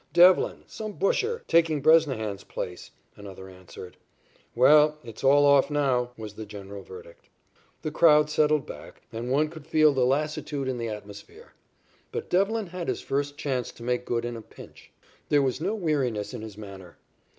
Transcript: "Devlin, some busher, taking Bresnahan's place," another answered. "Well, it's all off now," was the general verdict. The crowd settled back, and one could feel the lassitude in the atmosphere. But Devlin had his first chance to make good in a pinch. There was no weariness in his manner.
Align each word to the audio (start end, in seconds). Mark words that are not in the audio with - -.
"Devlin, 0.13 0.63
some 0.65 0.93
busher, 0.93 1.43
taking 1.47 1.79
Bresnahan's 1.79 2.43
place," 2.43 2.89
another 3.15 3.47
answered. 3.47 3.97
"Well, 4.55 4.97
it's 5.03 5.23
all 5.23 5.45
off 5.45 5.69
now," 5.69 6.09
was 6.17 6.33
the 6.33 6.45
general 6.47 6.81
verdict. 6.81 7.29
The 7.83 7.91
crowd 7.91 8.27
settled 8.27 8.65
back, 8.65 9.03
and 9.13 9.29
one 9.31 9.47
could 9.49 9.67
feel 9.67 9.93
the 9.93 10.03
lassitude 10.07 10.67
in 10.67 10.79
the 10.79 10.89
atmosphere. 10.89 11.53
But 12.11 12.31
Devlin 12.31 12.65
had 12.65 12.87
his 12.87 13.01
first 13.01 13.37
chance 13.37 13.71
to 13.73 13.83
make 13.83 14.03
good 14.05 14.25
in 14.25 14.35
a 14.35 14.41
pinch. 14.41 14.89
There 15.29 15.43
was 15.43 15.61
no 15.61 15.75
weariness 15.75 16.33
in 16.33 16.41
his 16.41 16.57
manner. 16.57 16.97